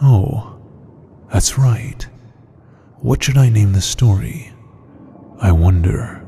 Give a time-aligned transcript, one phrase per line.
[0.00, 0.58] Oh,
[1.32, 2.06] that's right.
[3.00, 4.52] What should I name the story?
[5.40, 6.24] I wonder.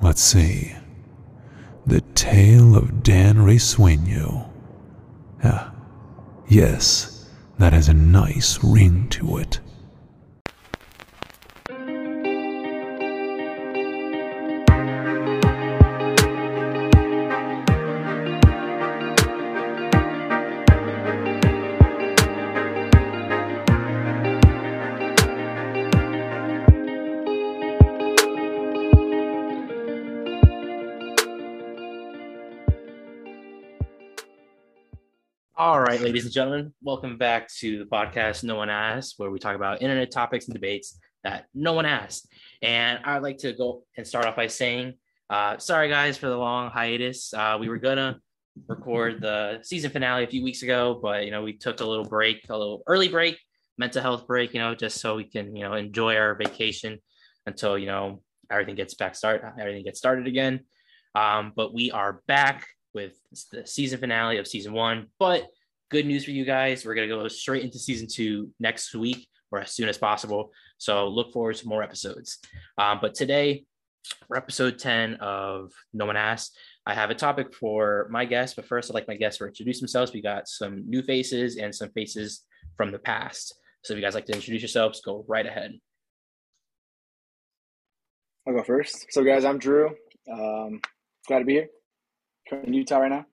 [0.00, 0.74] Let's see.
[1.86, 4.48] The Tale of Dan Risueño.
[5.42, 5.74] Ah,
[6.48, 7.28] yes,
[7.58, 9.60] that has a nice ring to it.
[36.14, 39.82] Ladies and gentlemen, welcome back to the podcast No One Asked, where we talk about
[39.82, 42.32] internet topics and debates that no one asked.
[42.62, 44.94] And I'd like to go and start off by saying,
[45.28, 47.34] uh, sorry guys for the long hiatus.
[47.34, 48.20] Uh, we were gonna
[48.68, 52.04] record the season finale a few weeks ago, but you know we took a little
[52.04, 53.36] break, a little early break,
[53.76, 57.00] mental health break, you know, just so we can you know enjoy our vacation
[57.46, 60.60] until you know everything gets back start, everything gets started again.
[61.16, 63.18] Um, but we are back with
[63.50, 65.08] the season finale of season one.
[65.18, 65.48] But
[65.94, 69.60] good news for you guys, we're gonna go straight into season two next week or
[69.60, 70.50] as soon as possible.
[70.76, 72.40] So look forward to more episodes.
[72.76, 73.64] Um, but today,
[74.26, 78.56] for episode 10 of No One Asked, I have a topic for my guests.
[78.56, 80.12] But first, I'd like my guests to introduce themselves.
[80.12, 82.42] We got some new faces and some faces
[82.76, 83.54] from the past.
[83.84, 85.78] So if you guys like to introduce yourselves, go right ahead.
[88.48, 89.06] I'll go first.
[89.10, 89.94] So, guys, I'm Drew.
[90.28, 90.80] Um,
[91.28, 91.68] glad to be here.
[92.64, 93.26] in Utah right now.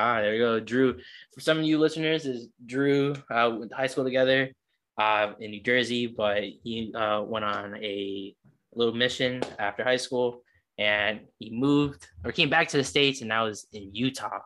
[0.00, 0.98] Ah, there we go, Drew.
[1.34, 4.50] For some of you listeners, is Drew uh, went to high school together
[4.96, 8.34] uh, in New Jersey, but he uh, went on a
[8.74, 10.42] little mission after high school,
[10.78, 14.38] and he moved or came back to the states, and now is in Utah.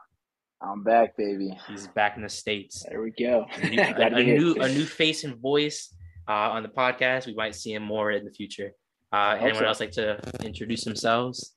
[0.60, 1.56] I'm back, baby.
[1.68, 2.84] He's back in the states.
[2.88, 3.46] There we go.
[3.62, 5.94] A new, a, a new, a new face and voice
[6.28, 7.26] uh, on the podcast.
[7.28, 8.72] We might see him more in the future.
[9.12, 9.66] Uh, anyone so.
[9.66, 11.54] else like to introduce themselves?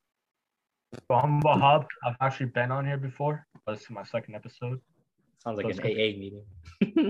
[0.93, 1.85] So I'm Wahab.
[2.05, 4.79] I've actually been on here before, but this is my second episode.
[5.43, 6.45] Sounds like So an it's AA meeting.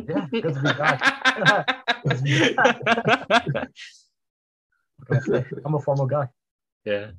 [0.10, 2.04] Yeah, good to be back.
[2.04, 3.70] Good to be back.
[5.06, 5.46] What I say?
[5.64, 6.28] I'm a formal guy.
[6.86, 7.12] yeah.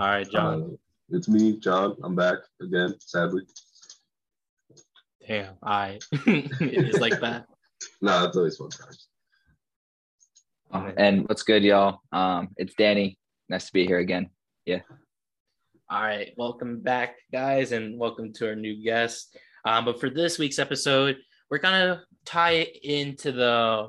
[0.00, 0.62] All right, John.
[0.62, 1.96] Uh, it's me, John.
[2.02, 3.42] I'm back again, sadly.
[5.26, 5.54] Damn.
[5.62, 5.98] I.
[6.12, 7.46] it is like that.
[8.02, 9.08] Nah, it's always fun times.
[10.72, 12.00] Uh, and what's good, y'all?
[12.12, 13.16] Um, it's Danny.
[13.48, 14.28] Nice to be here again.
[15.90, 19.34] All right, welcome back, guys, and welcome to our new guest.
[19.64, 21.16] Um, but for this week's episode,
[21.50, 23.88] we're gonna tie it into the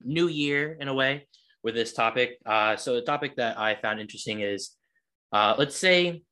[0.00, 1.28] new year in a way
[1.62, 2.38] with this topic.
[2.44, 4.72] Uh, so the topic that I found interesting is,
[5.32, 6.24] uh, let's say,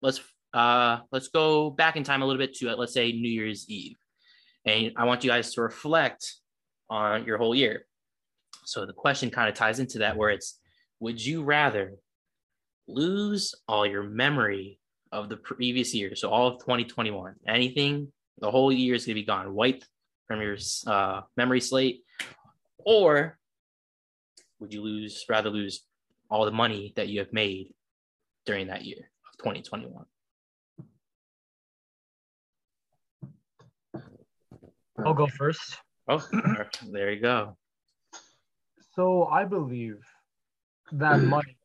[0.00, 0.20] let's
[0.54, 3.96] uh, let's go back in time a little bit to let's say New Year's Eve,
[4.64, 6.36] and I want you guys to reflect
[6.88, 7.84] on your whole year.
[8.64, 10.60] So the question kind of ties into that, where it's,
[11.00, 11.94] would you rather
[12.88, 14.78] lose all your memory
[15.12, 16.14] of the previous year.
[16.16, 19.86] So all of 2021, anything, the whole year is going to be gone, wiped
[20.26, 22.02] from your uh, memory slate.
[22.78, 23.38] Or
[24.60, 25.82] would you lose, rather lose
[26.30, 27.74] all the money that you have made
[28.44, 30.04] during that year of 2021?
[35.04, 35.78] I'll go first.
[36.08, 36.24] Oh,
[36.90, 37.56] there you go.
[38.94, 39.98] So I believe
[40.92, 41.55] that money,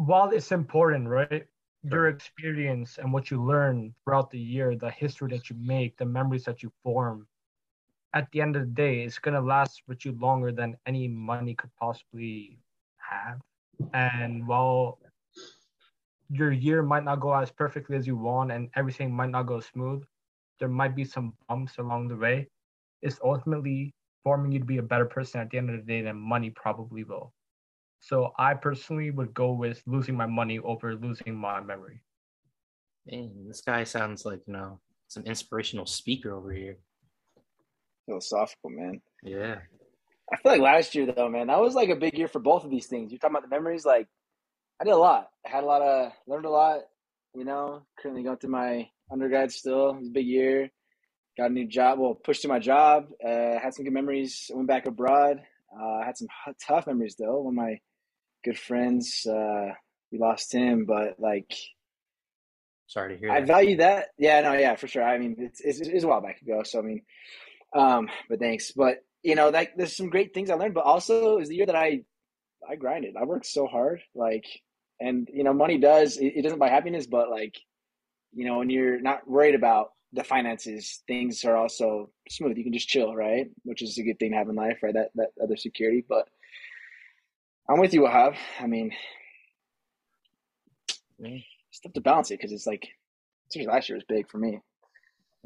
[0.00, 1.46] while it's important, right?
[1.82, 6.06] Your experience and what you learn throughout the year, the history that you make, the
[6.06, 7.28] memories that you form,
[8.14, 11.54] at the end of the day, it's gonna last with you longer than any money
[11.54, 12.58] could possibly
[12.98, 13.40] have.
[13.92, 14.98] And while
[16.30, 19.60] your year might not go as perfectly as you want and everything might not go
[19.60, 20.02] smooth,
[20.60, 22.48] there might be some bumps along the way.
[23.02, 23.94] It's ultimately
[24.24, 26.50] forming you to be a better person at the end of the day than money
[26.50, 27.32] probably will.
[28.00, 32.02] So I personally would go with losing my money over losing my memory.
[33.06, 36.78] Man, this guy sounds like, you know, some inspirational speaker over here.
[38.06, 39.00] Philosophical, man.
[39.22, 39.58] Yeah.
[40.32, 42.64] I feel like last year, though, man, that was like a big year for both
[42.64, 43.10] of these things.
[43.10, 43.84] You're talking about the memories.
[43.84, 44.06] Like,
[44.80, 45.28] I did a lot.
[45.46, 46.80] I had a lot of, learned a lot,
[47.34, 49.90] you know, currently going through my undergrad still.
[49.90, 50.70] It was a big year.
[51.36, 51.98] Got a new job.
[51.98, 53.08] Well, pushed to my job.
[53.24, 54.50] Uh, had some good memories.
[54.52, 55.42] Went back abroad.
[55.72, 57.40] Uh, had some h- tough memories, though.
[57.42, 57.80] One of my
[58.44, 59.68] good friends, uh,
[60.10, 61.52] we lost him, but like,
[62.86, 63.46] Sorry to hear I that.
[63.46, 64.08] value that.
[64.18, 65.04] Yeah, no, yeah, for sure.
[65.04, 66.62] I mean, it's, it's, it's a while back ago.
[66.64, 67.02] So, I mean,
[67.72, 68.72] um, but thanks.
[68.72, 71.66] But, you know, like there's some great things I learned, but also is the year
[71.66, 72.00] that I,
[72.68, 73.14] I grinded.
[73.16, 74.00] I worked so hard.
[74.14, 74.46] Like,
[74.98, 77.54] and, you know, money does, it, it doesn't buy happiness, but like,
[78.32, 82.56] you know, when you're not worried about the finances, things are also smooth.
[82.56, 83.46] You can just chill, right?
[83.62, 84.94] Which is a good thing to have in life, right?
[84.94, 86.04] That that other security.
[86.08, 86.28] But
[87.70, 88.34] I'm with you, Wahab.
[88.58, 88.90] I mean,
[91.20, 92.88] it's tough to balance it because it's like,
[93.48, 94.58] especially last year was big for me.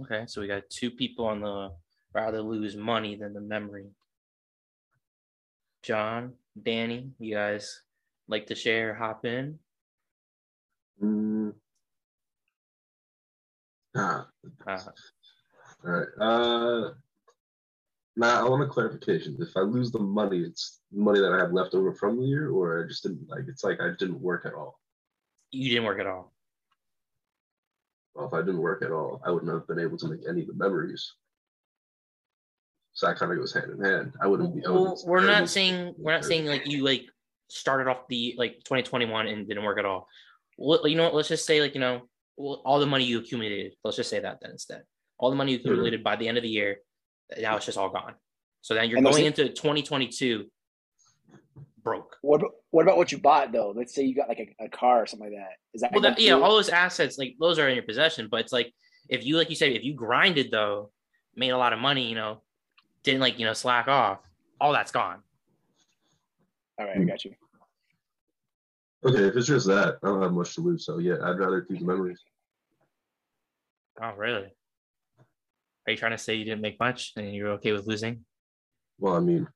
[0.00, 1.70] Okay, so we got two people on the
[2.14, 3.88] rather lose money than the memory.
[5.82, 6.32] John,
[6.62, 7.82] Danny, you guys
[8.26, 9.58] like to share, hop in?
[11.02, 11.52] Mm.
[13.94, 14.26] Ah,
[14.66, 14.78] Uh,
[15.84, 16.08] all right.
[16.18, 16.90] Uh,
[18.16, 19.36] now I want a clarification.
[19.40, 22.50] If I lose the money, it's money that I have left over from the year,
[22.50, 23.44] or I just didn't like.
[23.48, 24.80] It's like I didn't work at all.
[25.50, 26.32] you didn't work at all.
[28.14, 30.42] Well, if I didn't work at all, I wouldn't have been able to make any
[30.42, 31.14] of the memories.
[32.92, 34.12] So that kind of goes hand in hand.
[34.22, 34.62] I wouldn't be.
[34.64, 37.06] Well, we're not saying we're not saying like you like
[37.48, 40.06] started off the like 2021 and didn't work at all.
[40.56, 41.14] Well, you know what?
[41.14, 42.02] Let's just say like you know
[42.36, 43.72] all the money you accumulated.
[43.82, 44.82] Let's just say that then instead.
[45.18, 45.68] All the money you mm-hmm.
[45.68, 46.78] accumulated by the end of the year,
[47.38, 48.14] now it's just all gone.
[48.60, 50.46] So then you're And going into 2022
[51.82, 52.16] broke.
[52.22, 53.72] What about, what about what you bought though?
[53.76, 55.56] Let's say you got like a, a car or something like that.
[55.74, 58.28] Is that Well, that, yeah, all those assets like those are in your possession.
[58.30, 58.72] But it's like
[59.08, 60.90] if you like you said if you grinded though,
[61.36, 62.42] made a lot of money, you know,
[63.02, 64.20] didn't like you know slack off,
[64.60, 65.22] all that's gone.
[66.78, 67.34] all right, I got you.
[69.04, 70.86] Okay, if it's just that, I don't have much to lose.
[70.86, 72.20] So yeah, I'd rather keep the memories.
[74.02, 74.52] Oh, really?
[75.86, 78.24] Are you trying to say you didn't make much and you're okay with losing?
[78.98, 79.46] Well, I mean,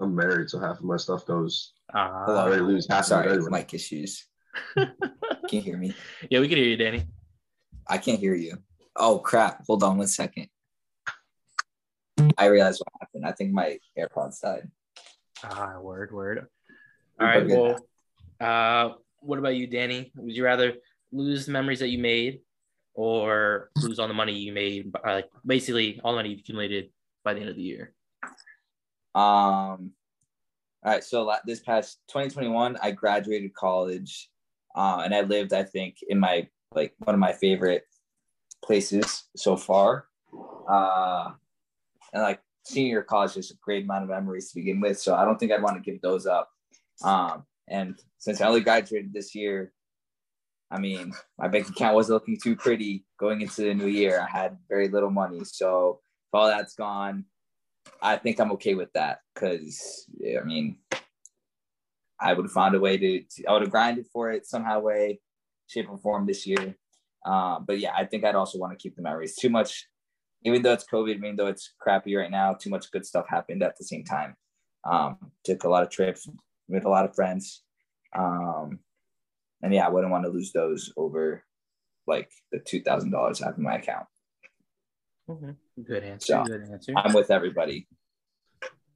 [0.00, 1.72] I'm married, so half of my stuff goes.
[1.92, 2.36] Uh, Hello.
[2.38, 3.50] I already lose half of Sorry, it anyway.
[3.50, 4.26] mic issues.
[4.76, 4.90] Can
[5.50, 5.94] you hear me?
[6.30, 7.04] Yeah, we can hear you, Danny.
[7.86, 8.56] I can't hear you.
[8.96, 9.64] Oh crap!
[9.66, 10.48] Hold on one second.
[12.38, 13.26] I realized what happened.
[13.26, 14.70] I think my AirPods died.
[15.42, 16.38] Ah, word, word.
[16.38, 16.46] All
[17.18, 17.46] We're right.
[17.46, 17.88] good Well,
[18.40, 20.12] uh, what about you, Danny?
[20.16, 20.74] Would you rather
[21.10, 22.40] lose the memories that you made,
[22.94, 24.92] or lose all the money you made?
[25.06, 26.90] uh, Like basically all the money you accumulated
[27.24, 27.94] by the end of the year.
[29.14, 29.92] Um,
[30.84, 31.04] all right.
[31.04, 34.28] So this past 2021, I graduated college,
[34.74, 37.84] uh, and I lived, I think, in my like one of my favorite
[38.64, 40.06] places so far.
[40.68, 41.30] Uh,
[42.12, 44.98] and like senior college is a great amount of memories to begin with.
[44.98, 46.50] So I don't think I'd want to give those up.
[47.04, 49.72] Um, and since I only graduated this year,
[50.72, 54.20] I mean, my bank account wasn't looking too pretty going into the new year.
[54.20, 55.44] I had very little money.
[55.44, 57.26] So if all that's gone,
[58.00, 60.78] I think I'm okay with that because I mean,
[62.18, 64.80] I would have found a way to, to I would have grinded for it somehow,
[64.80, 65.20] way,
[65.66, 66.74] shape, or form this year.
[67.26, 69.36] Uh, but yeah, I think I'd also want to keep the memories.
[69.36, 69.88] Too much,
[70.44, 73.62] even though it's COVID, even though it's crappy right now, too much good stuff happened
[73.62, 74.36] at the same time.
[74.90, 76.26] Um, took a lot of trips
[76.68, 77.62] with a lot of friends.
[78.16, 78.80] Um,
[79.62, 81.44] and yeah, I wouldn't want to lose those over
[82.06, 84.06] like the two thousand dollars I have in my account.
[85.82, 86.26] Good answer.
[86.26, 86.92] So, good answer.
[86.96, 87.86] I'm with everybody.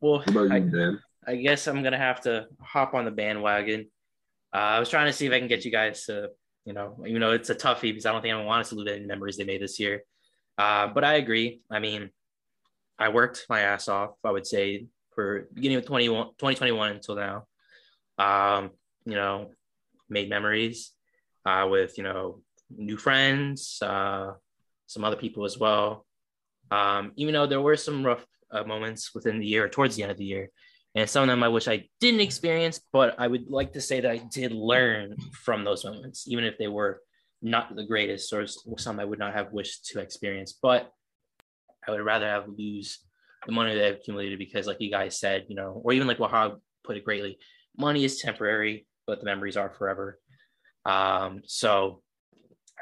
[0.01, 1.01] Well, What about I, Dan?
[1.27, 3.87] I guess I'm gonna have to hop on the bandwagon.
[4.53, 6.31] Uh, I was trying to see if I can get you guys to,
[6.65, 8.89] you know, even though it's a toughie because I don't think anyone wants to lose
[8.91, 10.03] any memories they made this year.
[10.59, 11.61] Uh, but I agree.
[11.71, 12.11] I mean,
[12.99, 14.13] I worked my ass off.
[14.25, 17.47] I would say for beginning of 21, 2021 until now.
[18.19, 18.71] Um,
[19.05, 19.51] you know,
[20.09, 20.93] made memories
[21.45, 24.33] uh, with you know new friends, uh,
[24.87, 26.07] some other people as well.
[26.71, 30.13] Um, even though there were some rough uh, moments within the year, towards the end
[30.13, 30.51] of the year,
[30.95, 34.01] and some of them I wish I didn't experience, but I would like to say
[34.01, 37.01] that I did learn from those moments, even if they were
[37.43, 38.47] not the greatest or
[38.79, 40.59] some I would not have wished to experience.
[40.61, 40.91] But
[41.87, 42.99] I would rather have lose
[43.47, 46.19] the money that I've accumulated because, like you guys said, you know, or even like
[46.19, 47.39] Wahab put it greatly,
[47.77, 50.19] money is temporary, but the memories are forever.
[50.85, 52.03] Um, so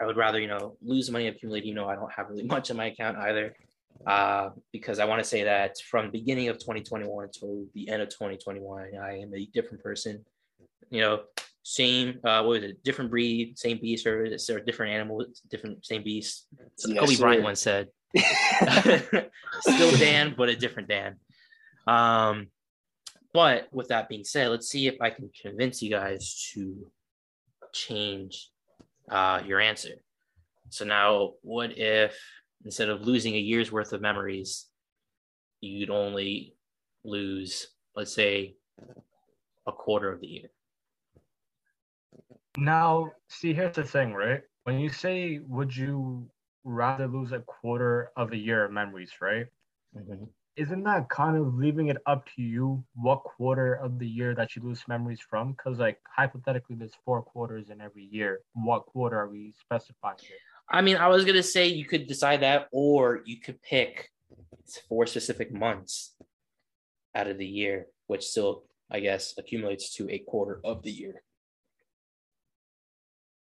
[0.01, 1.69] I would rather, you know, lose money accumulated.
[1.69, 3.55] You know, I don't have really much in my account either
[4.07, 8.03] uh, because I want to say that from the beginning of 2021 to the end
[8.03, 10.25] of 2021, I am a different person.
[10.91, 11.21] You know,
[11.63, 12.85] same uh, what was it?
[12.85, 16.47] Different breed, same beast, or there different animal, different same beast?
[16.87, 17.17] Yes, Kobe.
[17.17, 17.89] Bryant once said,
[19.61, 21.17] "Still Dan, but a different Dan."
[21.87, 22.49] Um,
[23.35, 26.87] but with that being said, let's see if I can convince you guys to
[27.73, 28.49] change
[29.11, 29.97] uh, your answer.
[30.71, 32.17] So now, what if
[32.65, 34.67] instead of losing a year's worth of memories,
[35.61, 36.55] you'd only
[37.05, 38.55] lose, let's say,
[39.67, 40.49] a quarter of the year?
[42.57, 44.43] Now, see, here's the thing, right?
[44.63, 46.31] When you say, would you
[46.63, 49.47] rather lose a quarter of a year of memories, right?
[50.57, 54.55] Isn't that kind of leaving it up to you what quarter of the year that
[54.55, 55.53] you lose memories from?
[55.53, 58.41] Because, like, hypothetically, there's four quarters in every year.
[58.53, 60.37] What quarter are we specifying here?
[60.71, 64.11] I mean, I was gonna say you could decide that, or you could pick
[64.89, 66.15] four specific months
[67.15, 71.23] out of the year, which still, I guess, accumulates to a quarter of the year.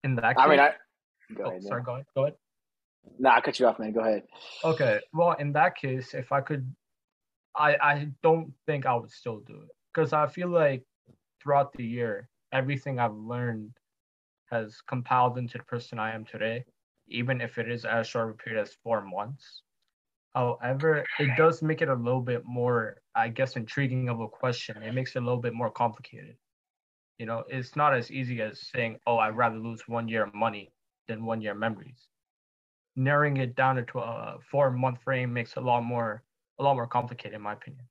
[0.03, 0.73] In that case, I mean, I.
[1.35, 1.85] Go oh, ahead, sorry, man.
[1.85, 2.05] go ahead.
[2.15, 2.35] Go ahead.
[3.19, 3.91] Nah, I cut you off, man.
[3.93, 4.23] Go ahead.
[4.63, 4.99] Okay.
[5.13, 6.73] Well, in that case, if I could,
[7.55, 10.83] I I don't think I would still do it because I feel like
[11.41, 13.73] throughout the year, everything I've learned
[14.51, 16.65] has compiled into the person I am today,
[17.07, 19.63] even if it is as short a period as four months.
[20.35, 24.81] However, it does make it a little bit more, I guess, intriguing of a question.
[24.83, 26.37] It makes it a little bit more complicated.
[27.19, 30.33] You know, it's not as easy as saying, "Oh, I'd rather lose one year of
[30.33, 30.73] money
[31.07, 32.07] than one year of memories."
[32.95, 36.23] narrowing it down into a four month frame makes a lot more
[36.61, 37.83] a lot more complicated in my opinion.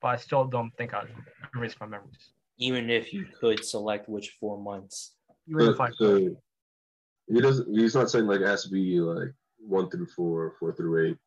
[0.00, 1.08] But I still don't think I'd
[1.54, 2.30] erase my memories.
[2.58, 5.14] Even if you could select which four months.
[5.48, 6.32] Even if I But, could.
[6.32, 7.76] so he doesn't.
[7.76, 11.18] He's not saying like it has to be like one through four, four through eight.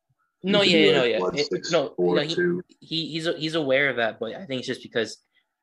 [0.43, 1.19] No, yeah, like, no, yeah.
[1.19, 2.63] One, It- six, no, four, no, he- two.
[2.79, 5.17] he he's he's aware of that, but I think it's just because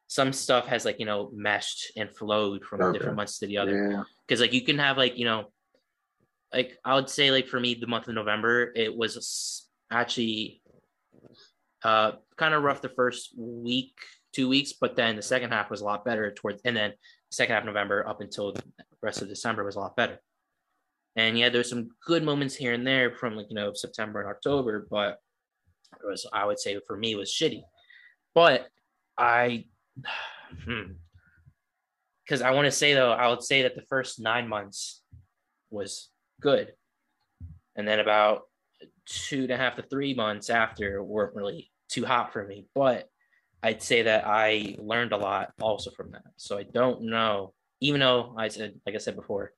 [0.07, 2.99] some stuff has like you know meshed and flowed from Okay.
[2.99, 3.91] different months to the other.
[3.91, 4.03] Yeah.
[4.27, 5.53] Because like you can have like you know,
[6.53, 10.63] like I would say like for me the month of November it was actually
[11.85, 13.95] uh kind of rough the first week
[14.33, 17.35] two weeks, but then the second half was a lot better towards and then the
[17.35, 18.63] second half of November up until the
[19.03, 20.19] rest of December was a lot better.
[21.17, 24.31] And yeah, there's some good moments here and there from like you know September and
[24.31, 25.19] October, but
[25.93, 27.63] it was I would say for me was shitty.
[28.35, 28.69] But
[29.19, 29.65] I
[32.25, 35.03] because I want to say though, I would say that the first nine months
[35.71, 36.11] was
[36.41, 36.73] good.
[37.77, 38.43] And then about
[39.11, 42.67] two and a half to three months after weren't really too hot for me.
[42.75, 43.09] But
[43.63, 46.23] I'd say that I learned a lot also from that.
[46.37, 49.53] So I don't know, even though I said, like I said before,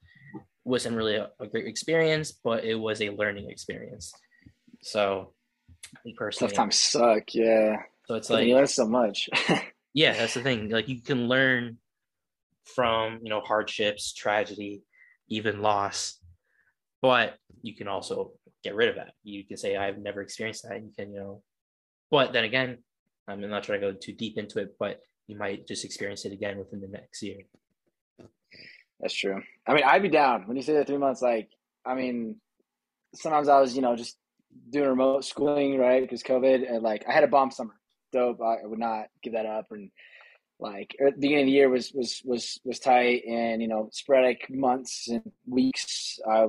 [0.64, 4.12] wasn't really a, a great experience, but it was a learning experience.
[4.82, 5.34] So
[6.04, 7.34] me personally, Tough times suck.
[7.34, 7.76] Yeah.
[8.06, 9.28] so it's But like you learn so much.
[9.94, 11.76] yeah that's the thing like you can learn
[12.64, 14.82] from you know hardships tragedy
[15.28, 16.18] even loss
[17.02, 20.82] but you can also get rid of that you can say i've never experienced that
[20.82, 21.42] you can you know
[22.10, 22.78] but then again
[23.28, 26.32] i'm not trying to go too deep into it but you might just experience it
[26.32, 27.38] again within the next year
[29.02, 29.42] That's true.
[29.66, 31.20] I mean, I'd be down when you say that three months.
[31.20, 31.50] Like,
[31.84, 32.36] I mean,
[33.14, 34.16] sometimes I was, you know, just
[34.70, 36.02] doing remote schooling, right?
[36.02, 37.74] Because COVID, and like, I had a bomb summer.
[38.12, 38.40] Dope.
[38.40, 39.66] I, would not give that up.
[39.72, 39.90] And
[40.60, 43.88] like, at the beginning of the year was was was was tight, and you know,
[43.90, 46.20] sporadic months and weeks.
[46.30, 46.46] I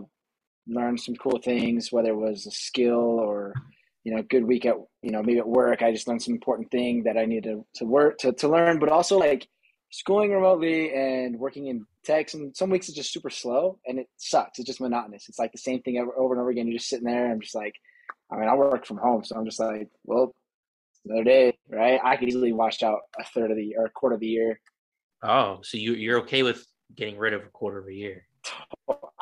[0.68, 3.54] learned some cool things, whether it was a skill or
[4.04, 5.82] you know, good week at you know maybe at work.
[5.82, 8.80] I just learned some important thing that I needed to, to work to to learn,
[8.80, 9.48] but also like
[9.92, 14.08] schooling remotely and working in tech and some weeks it's just super slow and it
[14.18, 14.60] sucks.
[14.60, 15.30] It's just monotonous.
[15.30, 16.68] It's like the same thing over, over and over again.
[16.68, 17.76] You're just sitting there i'm just like
[18.32, 20.34] i mean i work from home so i'm just like well
[21.06, 22.00] another day right?
[22.04, 24.28] I could easily wash out a third of the year or a quarter of the
[24.28, 24.60] year.
[25.22, 26.66] Oh so you, you're okay with
[26.96, 28.26] getting rid of a quarter of a year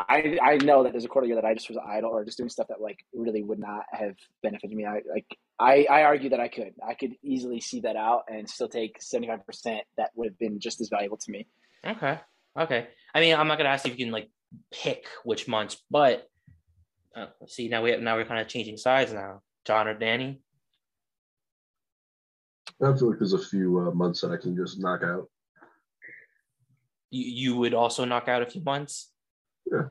[0.10, 2.38] i i know that there's a quarter year that i just was idle or just
[2.38, 4.86] doing stuff that like really would not have benefited me.
[4.86, 5.26] I like
[5.60, 6.74] i i argue that i could.
[6.88, 10.82] I could easily see that out and still take 75% that would have been just
[10.82, 11.48] as valuable to me.
[11.86, 12.20] Okay.
[12.60, 12.88] Okay.
[13.14, 14.30] I mean i'm not gonna ask if you can like
[14.72, 16.28] pick which months but
[17.16, 19.42] uh, see now we have, now we're kind of changing sides now.
[19.66, 20.42] John or danny?
[22.82, 25.30] I feel like there's a few uh, months that I can just knock out.
[27.12, 29.11] you, you would also knock out a few months
[29.72, 29.88] Yeah.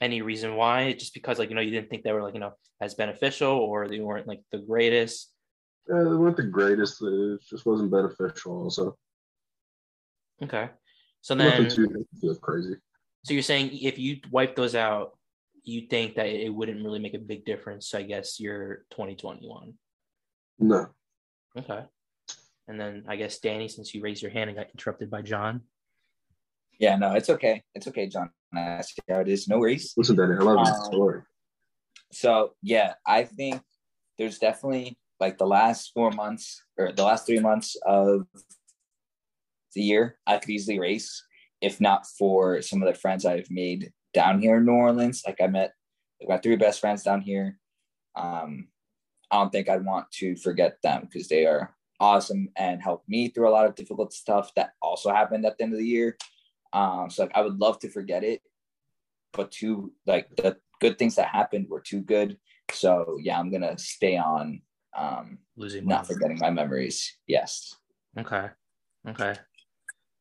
[0.00, 2.40] any reason why just because like you know you didn't think they were like you
[2.40, 5.30] know as beneficial or they weren't like the greatest
[5.92, 7.02] Uh, they weren't the greatest.
[7.02, 8.62] It just wasn't beneficial.
[8.64, 8.96] Also,
[10.42, 10.70] okay
[11.20, 12.74] so then nothing too too crazy.
[13.24, 15.16] so you're saying if you wipe those out
[15.64, 19.74] you think that it wouldn't really make a big difference i guess you're 2021
[20.58, 20.86] No,
[21.58, 21.84] okay
[22.68, 25.60] and then i guess danny since you raised your hand and got interrupted by john
[26.80, 27.62] Yeah, no, it's okay.
[27.74, 28.30] It's okay, John.
[28.54, 29.46] I see how it is.
[29.46, 29.92] No worries.
[29.96, 31.22] listen, Danny, I love Um, your story.
[32.10, 33.60] So yeah, I think
[34.18, 38.26] there's definitely like the last four months or the last three months of
[39.74, 41.22] the year I could easily race,
[41.60, 45.22] if not for some of the friends I've made down here in New Orleans.
[45.26, 45.72] Like I met
[46.20, 47.58] like my three best friends down here.
[48.16, 48.68] Um,
[49.30, 53.28] I don't think I'd want to forget them because they are awesome and helped me
[53.28, 56.16] through a lot of difficult stuff that also happened at the end of the year.
[56.72, 58.42] Um, so like I would love to forget it,
[59.32, 62.38] but two like the good things that happened were too good.
[62.72, 64.62] So yeah, I'm gonna stay on
[64.96, 67.16] um losing not forgetting my memories.
[67.26, 67.74] Yes.
[68.18, 68.48] Okay.
[69.08, 69.34] Okay.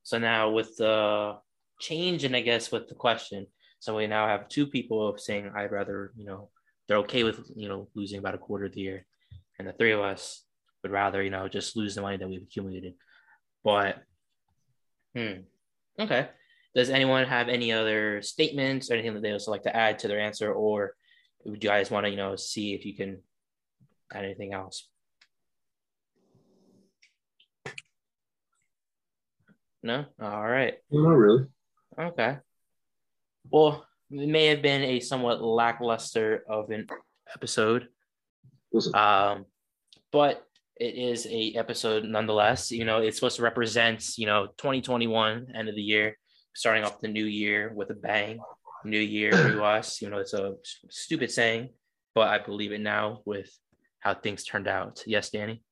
[0.03, 1.37] So now with the
[1.79, 3.47] change and I guess with the question,
[3.79, 6.49] So we now have two people saying I'd rather, you know,
[6.87, 9.05] they're okay with, you know, losing about a quarter of the year.
[9.57, 10.43] And the three of us
[10.83, 12.95] would rather, you know, just lose the money that we've accumulated.
[13.63, 14.03] But
[15.15, 15.41] hmm.
[15.97, 16.29] Okay.
[16.75, 20.07] Does anyone have any other statements or anything that they also like to add to
[20.07, 20.93] their answer, or
[21.45, 23.21] would you guys want to, you know, see if you can
[24.13, 24.87] add anything else?
[29.81, 30.05] No.
[30.21, 30.75] All right.
[30.91, 31.45] Not really.
[31.97, 32.37] Okay.
[33.49, 36.87] Well, it may have been a somewhat lackluster of an
[37.33, 37.87] episode.
[38.93, 39.45] Um,
[40.11, 40.43] but
[40.75, 42.71] it is a episode nonetheless.
[42.71, 46.17] You know, it's supposed to represent, you know, 2021 end of the year,
[46.59, 48.37] starting off the new year with a bang.
[48.83, 50.01] New year, new us.
[50.01, 50.55] You know, it's a
[50.89, 51.69] stupid saying,
[52.13, 53.49] but I believe it now with
[54.01, 55.01] how things turned out.
[55.07, 55.63] Yes, Danny.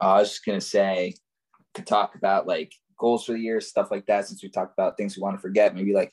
[0.00, 1.14] I was just gonna say
[1.74, 4.26] to talk about like goals for the year, stuff like that.
[4.26, 6.12] Since we talked about things we want to forget, maybe like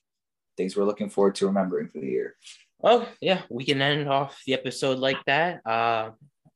[0.56, 2.36] things we're looking forward to remembering for the year.
[2.84, 5.66] Oh yeah, we can end off the episode like that.
[5.66, 6.12] Uh,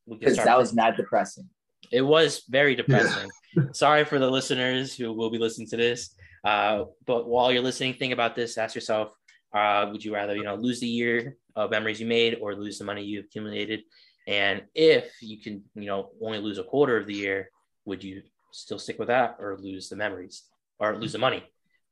[0.06, 1.50] we can Because start that was mad depressing.
[1.92, 3.30] It was very depressing.
[3.74, 6.16] Sorry for the listeners who will be listening to this.
[6.44, 8.58] Uh, but while you're listening, think about this.
[8.58, 9.14] Ask yourself:
[9.54, 12.78] uh, Would you rather, you know, lose the year of memories you made, or lose
[12.78, 13.82] the money you accumulated?
[14.28, 17.50] And if you can, you know, only lose a quarter of the year,
[17.86, 18.22] would you
[18.52, 20.44] still stick with that, or lose the memories,
[20.80, 21.44] or lose the money?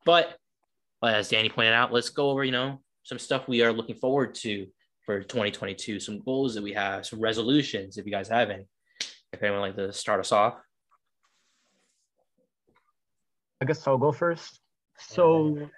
[0.05, 0.37] But
[1.03, 4.35] as Danny pointed out, let's go over, you know, some stuff we are looking forward
[4.35, 4.67] to
[5.05, 8.67] for 2022, some goals that we have, some resolutions, if you guys have any.
[9.33, 10.55] If anyone like to start us off.
[13.61, 14.59] I guess I'll go first.
[14.97, 15.69] So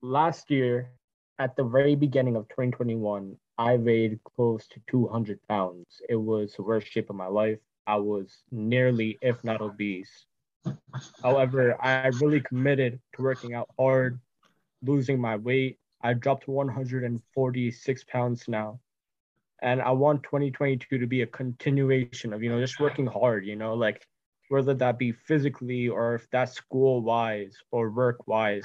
[0.00, 0.90] last year,
[1.38, 6.00] at the very beginning of 2021, I weighed close to 200 pounds.
[6.08, 7.58] It was the worst shape of my life.
[7.86, 10.24] I was nearly, if not obese.
[11.22, 14.18] However, I really committed to working out hard,
[14.82, 15.78] losing my weight.
[16.00, 18.80] I dropped 146 pounds now.
[19.60, 23.56] And I want 2022 to be a continuation of, you know, just working hard, you
[23.56, 24.06] know, like
[24.48, 28.62] whether that be physically or if that's school wise or work wise.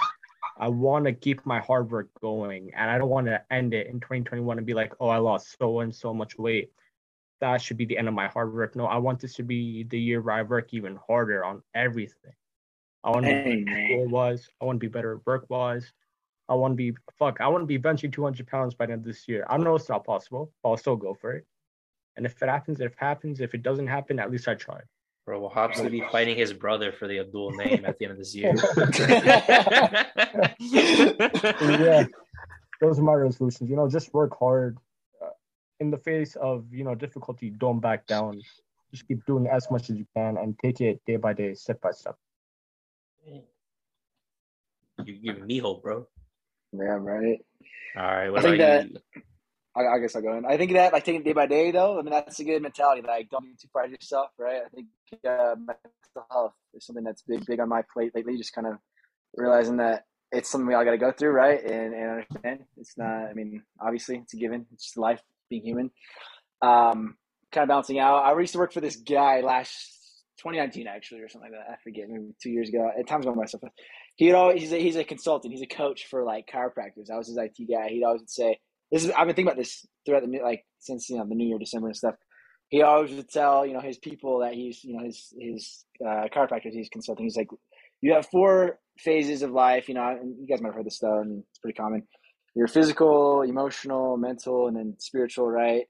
[0.59, 3.87] I want to keep my hard work going and I don't want to end it
[3.87, 6.71] in 2021 and be like, oh, I lost so and so much weight.
[7.39, 8.75] That should be the end of my hard work.
[8.75, 12.33] No, I want this to be the year where I work even harder on everything.
[13.03, 14.47] I want to be school wise.
[14.61, 15.91] I want to be better work wise.
[16.47, 17.41] I want to be fuck.
[17.41, 19.45] I want to be benching 200 pounds by the end of this year.
[19.49, 21.45] I don't know if it's not possible, but I'll still go for it.
[22.17, 23.39] And if it happens, if it happens.
[23.39, 24.83] If it doesn't happen, at least I tried.
[25.25, 28.17] Bro, Wahab's gonna be fighting his brother for the Abdul name at the end of
[28.17, 28.55] this year.
[31.79, 32.03] yeah,
[32.81, 33.69] those are my resolutions.
[33.69, 34.77] You know, just work hard.
[35.21, 35.29] Uh,
[35.79, 38.41] in the face of you know difficulty, don't back down.
[38.91, 41.79] Just keep doing as much as you can and take it day by day, step
[41.81, 42.15] by step.
[43.23, 43.43] you
[45.23, 46.07] giving me hope, bro.
[46.73, 47.39] Yeah, right.
[47.95, 49.21] All right, what I think about you?
[49.75, 50.45] I, I guess I'll go in.
[50.45, 52.61] I think that like taking it day by day though, I mean that's a good
[52.61, 53.01] mentality.
[53.05, 54.61] Like don't be too proud of yourself, right?
[54.65, 54.87] I think
[55.27, 58.37] uh, mental health is something that's big, big on my plate lately.
[58.37, 58.75] Just kind of
[59.35, 61.63] realizing that it's something we all got to go through, right?
[61.63, 63.29] And and understand it's not.
[63.29, 64.65] I mean, obviously it's a given.
[64.73, 65.91] It's just life, being human.
[66.61, 67.17] Um,
[67.51, 68.23] kind of balancing out.
[68.23, 69.97] I used to work for this guy last
[70.39, 71.71] 2019 actually, or something like that.
[71.71, 72.89] I forget, maybe two years ago.
[72.97, 73.63] At times, by myself.
[74.15, 75.53] He'd always he's a, he's a consultant.
[75.53, 77.09] He's a coach for like chiropractors.
[77.11, 77.89] I was his IT guy.
[77.89, 78.59] He'd always say
[78.91, 81.47] this is I've been thinking about this throughout the like since you know the New
[81.47, 82.15] Year, December and stuff.
[82.69, 86.27] He always would tell you know his people that he's you know his his uh,
[86.33, 87.25] chiropractors he's consulting.
[87.25, 87.49] He's like,
[88.01, 89.87] you have four phases of life.
[89.87, 92.03] You know, and you guys might have heard this though, and it's pretty common.
[92.55, 95.85] Your physical, emotional, mental, and then spiritual, right?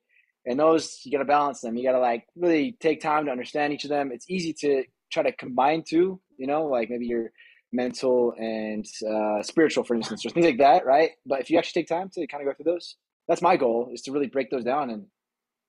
[0.45, 1.75] And those you got to balance them.
[1.75, 4.11] You got to like really take time to understand each of them.
[4.11, 6.19] It's easy to try to combine two.
[6.37, 7.31] You know, like maybe your
[7.71, 11.11] mental and uh, spiritual, for instance, or things like that, right?
[11.25, 12.95] But if you actually take time to kind of go through those,
[13.27, 15.05] that's my goal is to really break those down and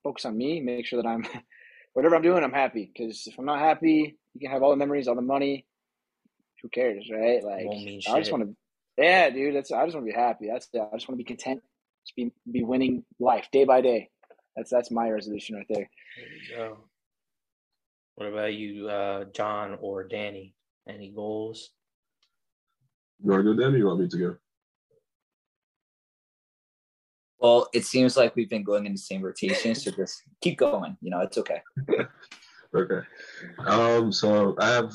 [0.02, 1.24] focus on me, make sure that I'm
[1.92, 2.90] whatever I'm doing, I'm happy.
[2.92, 5.66] Because if I'm not happy, you can have all the memories, all the money.
[6.62, 7.42] Who cares, right?
[7.42, 7.66] Like
[8.08, 8.54] I just want to,
[8.96, 9.56] yeah, dude.
[9.56, 10.48] That's I just want to be happy.
[10.48, 11.60] That's I just want to be content.
[12.06, 14.10] Just be be winning life day by day.
[14.56, 15.90] That's that's my resolution right there.
[16.16, 16.78] There you go.
[18.14, 20.54] What about you, uh, John or Danny?
[20.88, 21.70] Any goals?
[23.22, 23.74] You want to go, Dan?
[23.74, 24.36] Or you want me to go?
[27.38, 30.96] Well, it seems like we've been going in the same rotation, so just keep going.
[31.00, 31.62] You know, it's okay.
[32.74, 33.06] Okay.
[33.66, 34.10] Um.
[34.12, 34.92] So I have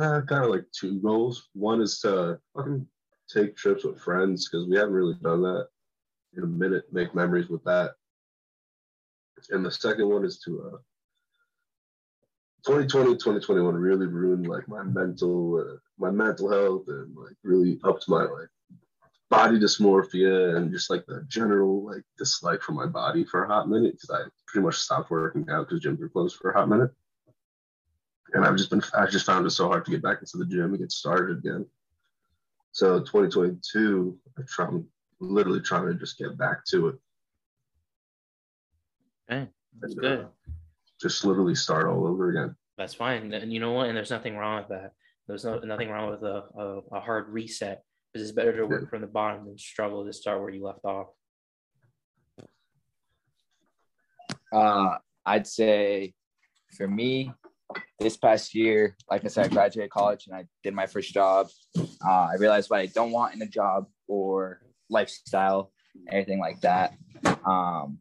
[0.00, 1.50] uh, kind of like two goals.
[1.52, 2.86] One is to fucking
[3.32, 5.68] take trips with friends because we haven't really done that
[6.36, 6.84] in a minute.
[6.92, 7.92] Make memories with that.
[9.50, 10.78] And the second one is to uh,
[12.64, 18.08] 2020, 2021 really ruined like my mental, uh, my mental health, and like really upped
[18.08, 18.48] my like
[19.30, 23.68] body dysmorphia and just like the general like dislike for my body for a hot
[23.68, 26.68] minute because I pretty much stopped working out because gyms were closed for a hot
[26.68, 26.90] minute.
[28.32, 30.46] And I've just been I just found it so hard to get back into the
[30.46, 31.66] gym and get started again.
[32.72, 34.86] So 2022, I try, I'm
[35.18, 36.94] literally trying to just get back to it.
[39.30, 39.48] Okay,
[39.80, 40.20] that's And, good.
[40.20, 40.28] uh,
[41.00, 42.54] just literally start all over again.
[42.76, 43.32] That's fine.
[43.32, 43.88] And you know what?
[43.88, 44.92] And there's nothing wrong with that.
[45.26, 47.82] There's no nothing wrong with a, a, a hard reset
[48.12, 48.88] because it's better to work Yeah.
[48.88, 51.08] from the bottom than struggle to start where you left off.
[54.52, 56.14] Uh, I'd say
[56.76, 57.32] for me,
[58.00, 61.48] this past year, like I said, I graduated college and I did my first job.
[61.78, 65.70] Uh, I realized what I don't want in a job or lifestyle,
[66.10, 66.94] anything like that.
[67.44, 67.98] Um,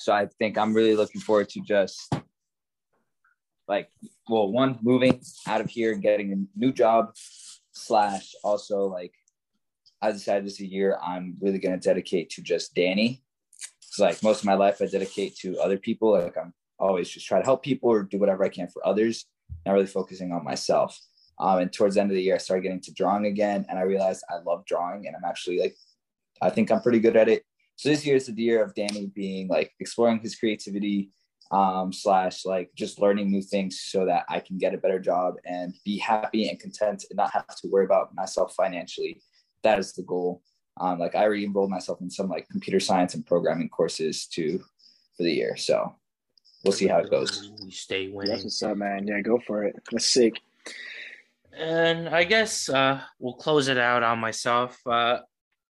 [0.00, 2.10] so I think I'm really looking forward to just
[3.68, 3.90] like,
[4.30, 7.12] well, one, moving out of here and getting a new job,
[7.72, 9.12] slash also like,
[10.00, 13.22] I decided this year I'm really going to dedicate to just Danny
[13.78, 16.12] because like most of my life I dedicate to other people.
[16.12, 19.26] Like I'm always just try to help people or do whatever I can for others,
[19.66, 20.98] not really focusing on myself.
[21.38, 23.78] Um, and towards the end of the year, I started getting to drawing again, and
[23.78, 25.76] I realized I love drawing, and I'm actually like,
[26.40, 27.44] I think I'm pretty good at it.
[27.80, 31.12] So this year is the year of Danny being like exploring his creativity,
[31.50, 35.36] um, slash like just learning new things so that I can get a better job
[35.46, 39.22] and be happy and content and not have to worry about myself financially.
[39.62, 40.42] That is the goal.
[40.78, 44.58] Um, like I already enrolled myself in some like computer science and programming courses too
[45.16, 45.56] for the year.
[45.56, 45.96] So
[46.62, 47.50] we'll see how it goes.
[47.64, 48.44] You stay That's winning.
[48.44, 49.06] what's up, man.
[49.06, 49.76] Yeah, go for it.
[49.90, 50.34] That's sick.
[51.56, 54.78] And I guess uh, we'll close it out on myself.
[54.86, 55.20] Uh,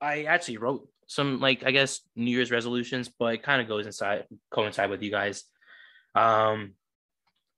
[0.00, 3.84] I actually wrote some, like, I guess New Year's resolutions, but it kind of goes
[3.84, 5.42] inside, coincide with you guys.
[6.14, 6.74] Um,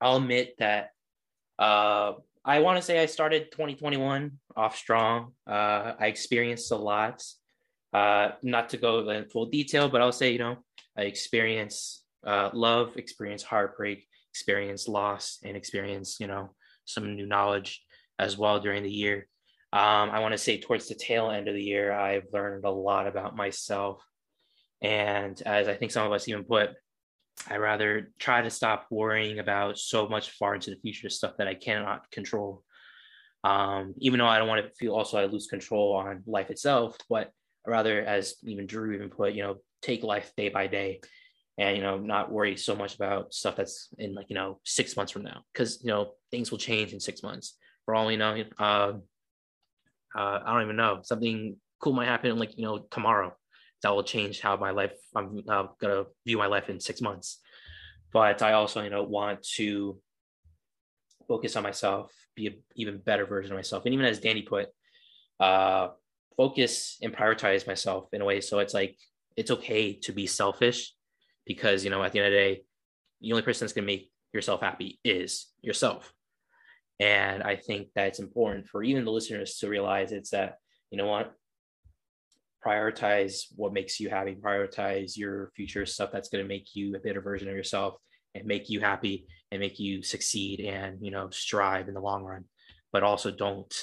[0.01, 0.93] I'll admit that
[1.59, 5.33] uh, I want to say I started 2021 off strong.
[5.47, 7.23] Uh, I experienced a lot.
[7.93, 10.57] Uh, not to go in full detail, but I'll say, you know,
[10.97, 16.55] I experienced uh, love, experienced heartbreak, experienced loss, and experienced, you know,
[16.87, 17.85] some new knowledge
[18.19, 19.29] as well during the year.
[19.73, 22.71] Um, I want to say towards the tail end of the year, I've learned a
[22.71, 24.03] lot about myself.
[24.83, 26.71] And as I think some of us even put,
[27.49, 31.49] I rather try to stop worrying about so much far into the future stuff that
[31.49, 32.63] I cannot control.
[33.45, 36.97] Um, even though I don't want to feel also I lose control on life itself,
[37.09, 37.31] but
[37.67, 41.01] rather, as even Drew even put, you know, take life day by day
[41.59, 44.97] and you know not worry so much about stuff that's in like you know six
[44.97, 48.17] months from now because you know things will change in six months for all we
[48.17, 48.93] know uh,
[50.17, 51.01] uh, i don't even know.
[51.03, 53.35] Something cool might happen like you know tomorrow.
[53.83, 57.41] That will change how my life i'm uh, gonna view my life in six months.
[58.13, 59.99] But i also you know want to
[61.29, 63.85] focus on myself be an even better version of myself.
[63.85, 64.69] And even as danny put
[65.41, 65.89] uh
[66.37, 68.97] focus and prioritize myself in a way so it's like
[69.37, 70.95] it's okay to be selfish
[71.47, 72.63] because you know at the end of the day
[73.21, 76.13] the only person that's to make yourself happy is yourself
[77.03, 80.57] and i think that it's important for even the listeners to realize it's that
[80.93, 81.33] you know what?
[82.65, 84.37] Prioritize what makes you happy.
[84.37, 87.95] Prioritize your future stuff that's going to make you a better version of yourself
[88.35, 92.23] and make you happy and make you succeed and you know strive in the long
[92.23, 92.45] run.
[92.93, 93.75] But also don't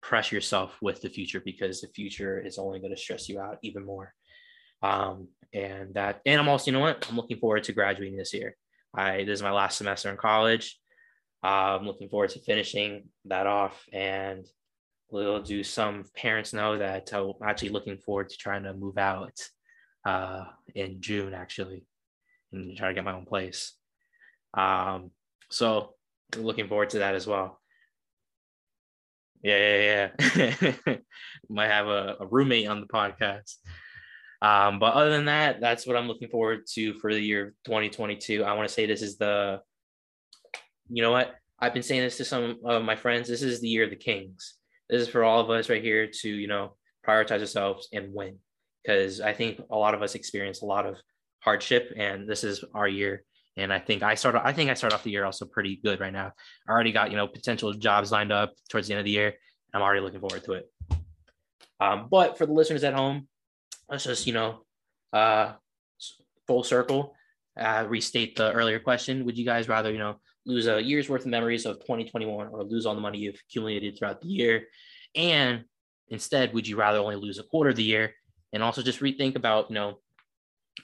[0.00, 3.58] press yourself with the future because the future is only going to stress you out
[3.62, 4.14] even more.
[4.82, 7.06] Um, and that and i'm also you know what?
[7.10, 8.56] I'm looking forward to graduating this year.
[8.94, 10.78] I this is my last semester in college
[11.42, 14.46] i'm looking forward to finishing that off and
[15.10, 19.38] we'll do some parents know that i'm actually looking forward to trying to move out
[20.04, 21.84] uh, in june actually
[22.52, 23.74] and try to get my own place.
[24.54, 25.10] Um,
[25.50, 25.94] so
[26.36, 27.60] looking forward to that as well.
[29.42, 30.96] Yeah yeah yeah.
[31.48, 33.56] Might have a, a roommate on the podcast.
[34.40, 38.44] Um, but other than that, that's what I'm looking forward to for the year 2022.
[38.44, 39.60] I want to say this is the,
[40.88, 41.34] you know what?
[41.58, 43.28] I've been saying this to some of my friends.
[43.28, 44.54] This is the year of the Kings.
[44.88, 48.38] This is for all of us right here to, you know, prioritize ourselves and win.
[48.82, 50.96] Because I think a lot of us experience a lot of
[51.40, 53.22] hardship, and this is our year.
[53.56, 54.44] And I think I started.
[54.44, 56.32] I think I start off the year also pretty good right now.
[56.68, 59.34] I already got you know potential jobs lined up towards the end of the year.
[59.72, 60.70] I'm already looking forward to it.
[61.78, 63.28] Um, but for the listeners at home,
[63.88, 64.64] let's just you know
[65.12, 65.52] uh
[66.46, 67.14] full circle
[67.60, 71.22] uh restate the earlier question would you guys rather you know lose a year's worth
[71.22, 74.64] of memories of 2021 or lose all the money you've accumulated throughout the year
[75.14, 75.64] and
[76.08, 78.12] instead would you rather only lose a quarter of the year
[78.52, 79.98] and also just rethink about you know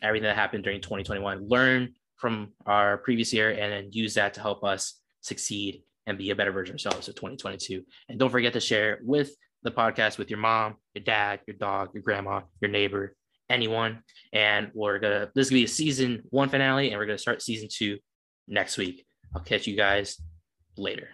[0.03, 4.41] everything that happened during 2021 learn from our previous year and then use that to
[4.41, 8.53] help us succeed and be a better version of ourselves of 2022 and don't forget
[8.53, 9.31] to share with
[9.63, 13.15] the podcast with your mom, your dad, your dog, your grandma, your neighbor,
[13.51, 14.03] anyone.
[14.33, 17.43] And we're gonna this is gonna be a season one finale, and we're gonna start
[17.43, 17.99] season two
[18.47, 19.05] next week.
[19.35, 20.21] I'll catch you guys
[20.77, 21.09] later.